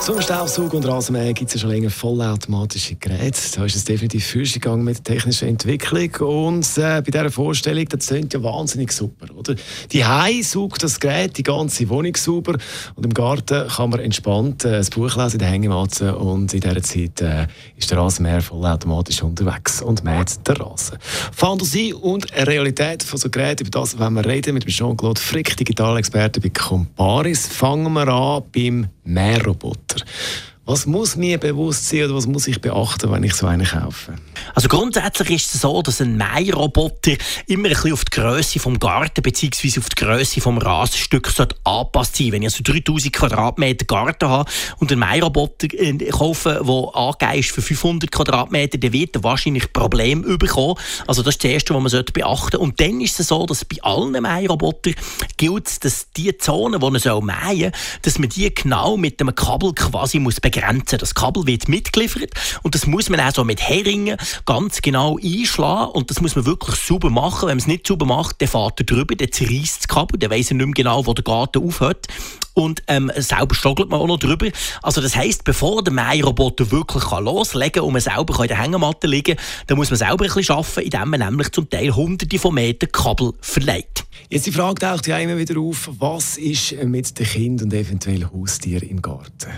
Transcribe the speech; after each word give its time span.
so 0.00 0.20
Staubsauger 0.20 0.76
und 0.76 0.86
Rasenmäher 0.86 1.32
gibt 1.32 1.48
es 1.48 1.54
ja 1.54 1.60
schon 1.60 1.70
länger 1.70 1.90
vollautomatische 1.90 2.94
Geräte. 2.96 3.40
Da 3.54 3.64
ist 3.64 3.76
es 3.76 3.84
definitiv 3.84 4.24
Füße 4.26 4.60
gegangen 4.60 4.84
mit 4.84 4.98
der 4.98 5.14
technischen 5.14 5.48
Entwicklung. 5.48 6.10
Und 6.28 6.66
äh, 6.78 7.02
bei 7.02 7.10
dieser 7.10 7.30
Vorstellung, 7.30 7.84
das 7.88 8.06
klingt 8.06 8.32
ja 8.34 8.42
wahnsinnig 8.42 8.92
super. 8.92 9.26
Oder? 9.34 9.56
Die 9.90 10.04
Hai 10.04 10.42
saugt 10.42 10.82
das 10.82 11.00
Gerät 11.00 11.36
die 11.38 11.42
ganze 11.42 11.88
Wohnung 11.88 12.14
sauber. 12.16 12.56
Und 12.94 13.04
im 13.04 13.14
Garten 13.14 13.68
kann 13.68 13.90
man 13.90 14.00
entspannt 14.00 14.64
äh, 14.64 14.78
ein 14.78 14.86
Buch 14.86 15.16
lesen 15.16 15.34
in 15.34 15.38
der 15.38 15.48
Hängematte. 15.48 16.16
Und 16.16 16.54
in 16.54 16.60
dieser 16.60 16.82
Zeit 16.82 17.20
äh, 17.20 17.46
ist 17.76 17.90
der 17.90 17.98
Rasenmäher 17.98 18.42
vollautomatisch 18.42 19.22
unterwegs 19.22 19.82
und 19.82 20.04
mäht 20.04 20.46
den 20.46 20.56
Rasen. 20.56 20.98
Fantasie 21.32 21.92
und 21.94 22.32
Realität 22.32 23.02
von 23.02 23.18
so 23.18 23.30
Geräten, 23.30 23.66
über 23.66 23.80
das 23.80 23.98
wenn 23.98 24.12
wir 24.12 24.24
reden 24.24 24.54
mit 24.54 24.66
Jean-Claude 24.66 25.20
Frick, 25.20 25.56
Digitalexperte 25.56 26.40
bei 26.40 26.50
Comparis. 26.50 27.46
Fangen 27.46 27.92
wir 27.92 28.08
an 28.08 28.42
beim 28.52 28.88
Mähroboter. 29.04 29.95
Was 30.64 30.86
muss 30.86 31.16
mir 31.16 31.38
bewusst 31.38 31.88
sein 31.88 32.04
oder 32.04 32.16
was 32.16 32.26
muss 32.26 32.48
ich 32.48 32.60
beachten, 32.60 33.10
wenn 33.10 33.22
ich 33.22 33.34
so 33.34 33.46
einen 33.46 33.66
kaufe? 33.66 34.14
Also 34.54 34.68
grundsätzlich 34.68 35.30
ist 35.30 35.54
es 35.54 35.60
so, 35.62 35.82
dass 35.82 36.00
ein 36.00 36.16
Mähroboter 36.16 37.12
immer 37.46 37.68
ein 37.68 37.74
bisschen 37.74 37.92
auf 37.92 38.04
die 38.04 38.20
Größe 38.20 38.58
vom 38.58 38.78
Garten 38.78 39.22
bzw. 39.22 39.78
auf 39.78 39.88
die 39.88 40.04
Größe 40.04 40.40
vom 40.40 40.58
Rasenstück 40.58 41.30
angepasst 41.64 42.16
sein. 42.16 42.32
Wenn 42.32 42.42
ich 42.42 42.48
also 42.48 42.62
3000 42.64 43.12
Quadratmeter 43.12 43.84
Garten 43.86 44.28
habe 44.28 44.50
und 44.78 44.92
einen 44.92 45.00
Mähroboter 45.00 45.68
äh, 45.72 45.92
kaufe, 46.10 46.62
der 46.64 46.96
angegeben 47.00 47.40
ist 47.40 47.50
für 47.50 47.62
500 47.62 48.10
Quadratmeter, 48.10 48.78
dann 48.78 48.92
wird 48.92 49.16
er 49.16 49.24
wahrscheinlich 49.24 49.72
Probleme 49.72 50.38
bekommen. 50.38 50.76
Also 51.06 51.22
das 51.22 51.34
ist 51.34 51.44
das 51.44 51.50
Erste, 51.50 51.74
was 51.74 51.82
man 51.82 51.90
sollte 51.90 52.12
beachten 52.12 52.36
sollte. 52.36 52.58
Und 52.58 52.80
dann 52.80 53.00
ist 53.00 53.18
es 53.20 53.28
so, 53.28 53.46
dass 53.46 53.64
bei 53.64 53.82
allen 53.82 54.12
Mährobotern 54.12 54.94
gilt, 55.36 55.84
dass 55.84 56.10
die 56.16 56.36
Zonen, 56.36 56.80
die 56.80 56.90
man 56.90 56.92
mähen 57.24 57.60
soll, 57.60 57.72
dass 58.02 58.18
man 58.18 58.28
die 58.28 58.54
genau 58.54 58.96
mit 58.96 59.20
einem 59.20 59.34
Kabel 59.34 59.72
quasi 59.72 60.18
muss 60.18 60.40
begrenzen 60.40 60.66
Grenzen. 60.66 60.98
Das 60.98 61.14
Kabel 61.14 61.46
wird 61.46 61.68
mitgeliefert 61.68 62.30
und 62.62 62.74
das 62.74 62.86
muss 62.86 63.08
man 63.08 63.20
auch 63.20 63.34
so 63.34 63.44
mit 63.44 63.60
Heringen 63.60 64.16
ganz 64.44 64.82
genau 64.82 65.18
einschlagen 65.22 65.90
und 65.92 66.10
das 66.10 66.20
muss 66.20 66.36
man 66.36 66.46
wirklich 66.46 66.76
sauber 66.76 67.10
machen. 67.10 67.42
Wenn 67.42 67.56
man 67.56 67.58
es 67.58 67.66
nicht 67.66 67.86
sauber 67.86 68.06
macht, 68.06 68.40
dann 68.40 68.48
fährt 68.48 68.80
er 68.80 68.86
drüber, 68.86 69.14
dann 69.14 69.32
zerreißt 69.32 69.80
das 69.80 69.88
Kabel, 69.88 70.18
dann 70.18 70.30
weiss 70.30 70.50
er 70.50 70.56
nicht 70.56 70.66
mehr 70.66 70.74
genau, 70.74 71.06
wo 71.06 71.14
der 71.14 71.24
Garten 71.24 71.62
aufhört 71.62 72.06
und 72.56 72.82
ähm, 72.88 73.12
selber 73.16 73.54
struggelt 73.54 73.90
man 73.90 74.00
auch 74.00 74.06
noch 74.06 74.18
drüber. 74.18 74.48
Also 74.82 75.00
das 75.00 75.14
heisst, 75.14 75.44
bevor 75.44 75.84
der 75.84 75.92
Mähroboter 75.92 76.70
wirklich 76.70 77.04
kann 77.04 77.24
loslegen 77.24 77.72
kann 77.72 77.84
und 77.84 77.92
man 77.92 78.00
selber 78.00 78.42
in 78.42 78.48
der 78.48 78.60
Hängematte 78.60 79.06
liegen 79.06 79.36
kann, 79.36 79.44
dann 79.66 79.76
muss 79.76 79.90
man 79.90 79.98
selber 79.98 80.24
ein 80.24 80.32
bisschen 80.32 80.56
arbeiten, 80.56 80.80
indem 80.80 81.10
man 81.10 81.20
nämlich 81.20 81.52
zum 81.52 81.68
Teil 81.68 81.94
hunderte 81.94 82.38
von 82.38 82.54
Metern 82.54 82.90
Kabel 82.90 83.32
verleiht. 83.40 84.04
Jetzt 84.30 84.46
die 84.46 84.52
Frage 84.52 84.80
taucht 84.80 85.06
ja 85.06 85.18
immer 85.18 85.36
wieder 85.36 85.60
auf, 85.60 85.90
was 85.98 86.38
ist 86.38 86.82
mit 86.82 87.18
den 87.18 87.26
Kindern 87.26 87.66
und 87.66 87.74
eventuell 87.74 88.24
Haustieren 88.24 88.88
im 88.88 89.02
Garten? 89.02 89.52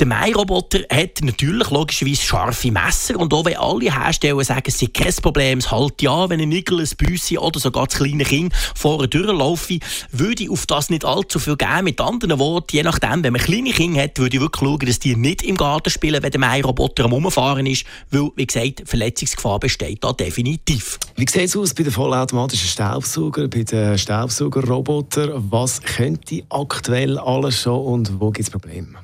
Der 0.00 0.06
Mähroboter 0.06 0.78
hat 0.92 1.22
natürlich 1.22 1.70
logischerweise 1.70 2.22
scharfe 2.22 2.70
Messer 2.70 3.16
und 3.16 3.34
auch 3.34 3.44
wenn 3.44 3.56
alle 3.56 3.92
Hersteller 3.92 4.44
sagen, 4.44 4.62
es 4.66 4.78
sei 4.78 4.86
kein 4.86 5.12
Problem, 5.14 5.58
es 5.58 5.72
halt 5.72 6.00
ja, 6.00 6.30
wenn 6.30 6.40
ein 6.40 6.52
Igel, 6.52 6.78
ein 6.78 6.88
Büssi 6.96 7.36
oder 7.36 7.58
sogar 7.58 7.88
das 7.88 7.96
kleine 7.96 8.22
Kind 8.22 8.54
vorne 8.76 9.08
durchlaufe, 9.08 9.80
würde 10.12 10.44
ich 10.44 10.50
auf 10.50 10.66
das 10.66 10.90
nicht 10.90 11.04
allzu 11.04 11.40
viel 11.40 11.56
geben. 11.56 11.82
Mit 11.82 12.00
anderen 12.00 12.38
Worten, 12.38 12.76
je 12.76 12.84
nachdem, 12.84 13.24
wenn 13.24 13.32
man 13.32 13.42
kleine 13.42 13.70
Kinder 13.70 14.04
hat, 14.04 14.20
würde 14.20 14.36
ich 14.36 14.40
wirklich 14.40 14.68
schauen, 14.68 14.86
dass 14.86 15.00
die 15.00 15.16
nicht 15.16 15.42
im 15.42 15.56
Garten 15.56 15.90
spielen, 15.90 16.22
wenn 16.22 16.30
der 16.30 16.38
Mähroboter 16.38 17.06
am 17.06 17.12
Umfahren 17.12 17.66
ist, 17.66 17.84
weil, 18.12 18.30
wie 18.36 18.46
gesagt, 18.46 18.82
Verletzungsgefahr 18.84 19.58
besteht 19.58 20.04
da 20.04 20.12
definitiv. 20.12 21.00
Wie 21.16 21.26
sieht 21.28 21.42
es 21.42 21.56
aus 21.56 21.74
bei 21.74 21.82
den 21.82 21.92
vollautomatischen 21.92 22.68
Staubsaugern, 22.68 23.50
bei 23.50 23.64
den 23.64 23.98
Staubsaugerrobotern? 23.98 25.50
Was 25.50 25.82
könnte 25.82 26.44
aktuell 26.50 27.18
alles 27.18 27.62
schon 27.62 27.84
und 27.84 28.20
wo 28.20 28.30
gibt 28.30 28.46
es 28.46 28.50
Probleme? 28.50 28.94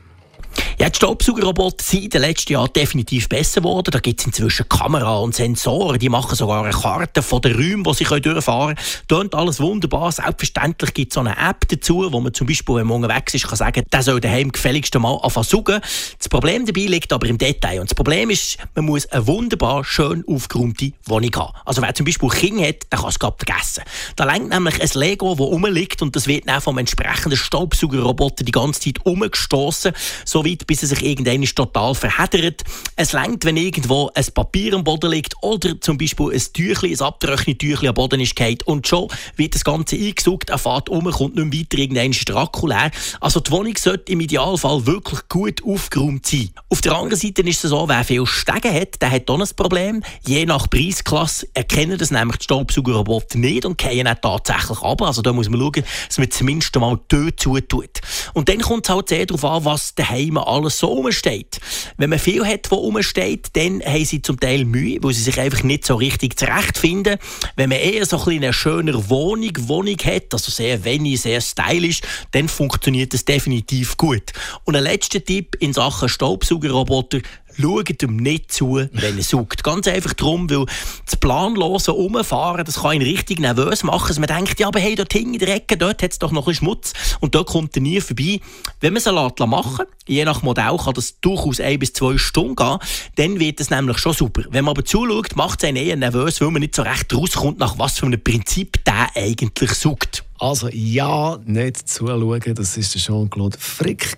Ja, 0.84 0.90
die 0.90 0.96
Staubsaugerroboter 0.98 1.82
sind 1.82 2.04
in 2.04 2.10
den 2.10 2.20
letzten 2.20 2.52
Jahren 2.52 2.70
definitiv 2.76 3.26
besser 3.30 3.62
geworden. 3.62 3.90
Da 3.90 4.00
gibt 4.00 4.20
es 4.20 4.26
inzwischen 4.26 4.68
Kameras 4.68 5.22
und 5.22 5.34
Sensoren, 5.34 5.98
die 5.98 6.10
machen 6.10 6.36
sogar 6.36 6.62
eine 6.62 6.74
Karte 6.74 7.22
von 7.22 7.40
den 7.40 7.54
Räumen, 7.54 7.84
die 7.84 7.94
sie 7.94 8.04
durchfahren 8.04 8.74
können. 8.74 9.08
Tönt 9.08 9.34
alles 9.34 9.60
wunderbar. 9.60 10.12
Selbstverständlich 10.12 10.92
gibt 10.92 11.12
es 11.12 11.16
eine 11.16 11.38
App 11.38 11.66
dazu, 11.68 12.06
wo 12.12 12.20
man 12.20 12.34
zum 12.34 12.46
Beispiel, 12.46 12.74
wenn 12.74 12.86
man 12.86 13.02
unterwegs 13.02 13.32
ist, 13.32 13.48
kann 13.48 13.56
sagen, 13.56 13.82
der 13.90 14.02
soll 14.02 14.20
daheim 14.20 14.52
gefälligst 14.52 14.94
mal 14.96 15.18
anfangen 15.22 15.46
saugen. 15.46 15.80
Das 16.18 16.28
Problem 16.28 16.66
dabei 16.66 16.82
liegt 16.82 17.14
aber 17.14 17.28
im 17.28 17.38
Detail. 17.38 17.80
Und 17.80 17.90
das 17.90 17.94
Problem 17.94 18.28
ist, 18.28 18.58
man 18.74 18.84
muss 18.84 19.06
eine 19.06 19.26
wunderbar 19.26 19.84
schön 19.86 20.22
aufgeräumte 20.28 20.92
Wohnung 21.06 21.34
haben. 21.34 21.56
Also 21.64 21.80
wer 21.80 21.94
zum 21.94 22.04
Beispiel 22.04 22.28
Kinder 22.28 22.68
hat, 22.68 22.92
der 22.92 22.98
kann 22.98 23.08
es 23.08 23.18
gerade 23.18 23.36
vergessen. 23.38 23.84
Da 24.16 24.24
lenkt 24.30 24.50
nämlich 24.50 24.82
ein 24.82 25.00
Lego, 25.00 25.30
das 25.30 25.46
rumliegt 25.46 26.02
und 26.02 26.14
das 26.14 26.26
wird 26.26 26.46
dann 26.46 26.60
vom 26.60 26.76
entsprechenden 26.76 27.38
Staubsaugerroboter 27.38 28.44
die 28.44 28.52
ganze 28.52 28.80
Zeit 28.82 29.06
umgestoßen, 29.06 29.94
so 30.26 30.44
weit 30.44 30.66
bis 30.74 30.82
er 30.82 30.88
sich 30.88 31.04
irgendwann 31.04 31.44
total 31.44 31.94
verheddert. 31.94 32.64
Es 32.96 33.12
längt, 33.12 33.44
wenn 33.44 33.56
irgendwo 33.56 34.10
ein 34.12 34.24
Papier 34.34 34.74
am 34.74 34.82
Boden 34.82 35.08
liegt 35.08 35.34
oder 35.40 35.80
zum 35.80 35.98
Beispiel 35.98 36.32
ein 36.32 36.42
Tüchli, 36.52 36.92
ein 36.92 37.00
Abtrocknetüchli 37.00 37.86
am 37.86 37.94
Boden 37.94 38.18
ist 38.18 38.34
gefallen 38.34 38.58
und 38.64 38.88
schon 38.88 39.06
wird 39.36 39.54
das 39.54 39.62
Ganze 39.62 39.94
eingesaugt, 39.94 40.50
er 40.50 40.58
fährt 40.58 40.88
um, 40.88 41.08
kommt 41.12 41.36
nicht 41.36 41.44
mehr 41.44 41.60
weiter, 41.60 41.78
irgendwann 41.78 42.68
leer. 42.68 42.90
Also 43.20 43.38
die 43.38 43.52
Wohnung 43.52 43.76
sollte 43.78 44.10
im 44.10 44.18
Idealfall 44.18 44.84
wirklich 44.84 45.20
gut 45.28 45.62
aufgeräumt 45.64 46.26
sein. 46.26 46.50
Auf 46.68 46.80
der 46.80 46.96
anderen 46.96 47.20
Seite 47.20 47.42
ist 47.42 47.62
es 47.62 47.70
so, 47.70 47.88
wer 47.88 48.02
viel 48.02 48.26
Stege 48.26 48.74
hat, 48.74 49.00
der 49.00 49.12
hat 49.12 49.30
auch 49.30 49.38
ein 49.38 49.48
Problem. 49.54 50.02
Je 50.26 50.44
nach 50.44 50.68
Preisklasse 50.68 51.46
erkennen 51.54 51.98
das 51.98 52.10
nämlich 52.10 52.38
die 52.38 52.44
Staubsaugerroboter 52.44 53.38
nicht 53.38 53.64
und 53.64 53.78
gehen 53.78 54.08
auch 54.08 54.18
tatsächlich 54.20 54.82
ab. 54.82 55.02
Also 55.02 55.22
da 55.22 55.32
muss 55.32 55.48
man 55.48 55.60
schauen, 55.60 55.84
dass 56.08 56.18
man 56.18 56.30
zumindest 56.32 56.74
mal 56.80 56.98
dort 57.06 57.38
zutut. 57.38 58.00
Und 58.32 58.48
dann 58.48 58.58
kommt 58.58 58.88
es 58.88 58.92
halt 58.92 59.08
sehr 59.08 59.26
darauf 59.26 59.44
an, 59.44 59.64
was 59.64 59.94
daheim 59.94 60.36
alles 60.54 60.78
so 60.78 60.86
rumsteht. 60.88 61.60
Wenn 61.96 62.10
man 62.10 62.18
viel 62.18 62.44
hat, 62.46 62.70
was 62.70 62.78
rumsteht, 62.78 63.48
dann 63.54 63.82
haben 63.82 64.04
sie 64.04 64.22
zum 64.22 64.38
Teil 64.38 64.64
Mühe, 64.64 64.98
weil 65.02 65.12
sie 65.12 65.22
sich 65.22 65.40
einfach 65.40 65.62
nicht 65.62 65.84
so 65.84 65.96
richtig 65.96 66.38
zurechtfinden. 66.38 67.18
Wenn 67.56 67.68
man 67.68 67.78
eher 67.78 68.06
so 68.06 68.18
ein 68.24 68.44
eine 68.44 68.52
schönere 68.52 69.08
Wohnung, 69.08 69.52
Wohnung 69.68 69.96
hat, 70.04 70.32
also 70.32 70.50
sehr 70.50 70.84
wenig, 70.84 71.20
sehr 71.20 71.40
stylisch, 71.40 72.00
dann 72.32 72.48
funktioniert 72.48 73.14
das 73.14 73.24
definitiv 73.24 73.96
gut. 73.96 74.32
Und 74.64 74.76
ein 74.76 74.82
letzter 74.82 75.24
Tipp 75.24 75.56
in 75.60 75.72
Sachen 75.72 76.08
Staubsaugerroboter, 76.08 77.20
schaut 77.60 78.02
ihm 78.02 78.16
nicht 78.16 78.52
zu, 78.52 78.76
wenn 78.76 79.16
er 79.16 79.22
sucht. 79.22 79.64
Ganz 79.64 79.88
einfach 79.88 80.14
darum, 80.14 80.48
weil 80.50 80.66
das 81.04 81.16
planlose 81.16 81.92
Umfahren, 81.92 82.64
das 82.64 82.82
kann 82.82 82.94
ihn 82.94 83.02
richtig 83.02 83.40
nervös 83.40 83.82
machen, 83.82 84.08
dass 84.08 84.18
man 84.18 84.28
denkt, 84.28 84.60
ja, 84.60 84.68
aber 84.68 84.80
hey, 84.80 84.94
dort 84.94 85.12
hinten 85.12 85.34
in 85.34 85.40
der 85.40 85.54
Ecke, 85.54 85.76
dort 85.76 86.02
hat 86.02 86.12
es 86.12 86.18
doch 86.18 86.32
noch 86.32 86.48
ein 86.48 86.54
Schmutz 86.54 86.92
und 87.20 87.34
dort 87.34 87.48
kommt 87.48 87.76
er 87.76 87.82
nie 87.82 88.00
vorbei. 88.00 88.40
Wenn 88.80 88.92
man 88.92 88.98
es 88.98 89.40
machen 89.46 89.86
je 90.06 90.24
nach 90.24 90.42
Modell 90.42 90.76
kann 90.76 90.94
das 90.94 91.20
durchaus 91.20 91.60
ein 91.60 91.78
bis 91.78 91.92
zwei 91.92 92.18
Stunden 92.18 92.56
gehen, 92.56 92.78
dann 93.16 93.40
wird 93.40 93.60
es 93.60 93.70
nämlich 93.70 93.98
schon 93.98 94.12
super. 94.12 94.42
Wenn 94.50 94.64
man 94.64 94.72
aber 94.72 94.84
zuschaut, 94.84 95.36
macht 95.36 95.62
es 95.62 95.68
einen 95.68 95.76
eher 95.76 95.96
nervös, 95.96 96.40
weil 96.40 96.50
man 96.50 96.60
nicht 96.60 96.74
so 96.74 96.82
recht 96.82 97.14
rauskommt, 97.14 97.58
nach 97.58 97.78
was 97.78 97.98
für 97.98 98.06
einem 98.06 98.22
Prinzip 98.22 98.84
der 98.84 99.08
eigentlich 99.14 99.72
sucht. 99.72 100.24
Also 100.44 100.68
ja, 100.70 101.38
nicht 101.46 101.88
zuschauen, 101.88 102.54
das 102.54 102.76
war 102.76 102.82
Jean-Claude 102.82 103.56
Frick 103.58 104.14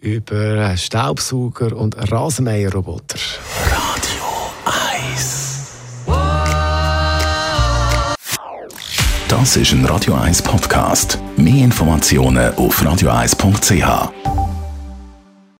über 0.00 0.76
Staubsauger 0.76 1.76
und 1.76 1.96
Rasenmäherroboter. 2.12 3.18
Radio 3.64 4.22
1 5.04 5.72
Das 9.26 9.56
ist 9.56 9.72
ein 9.72 9.84
Radio 9.84 10.14
1 10.14 10.42
Podcast. 10.42 11.18
Mehr 11.36 11.64
Informationen 11.64 12.54
auf 12.54 12.80
radio1.ch. 12.80 14.31